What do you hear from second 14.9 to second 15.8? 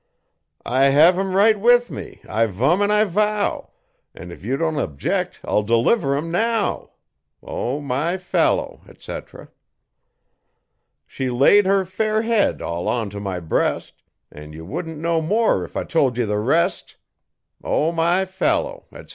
know more if